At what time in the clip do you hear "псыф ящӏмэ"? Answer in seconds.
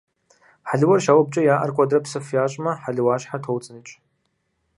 2.03-2.71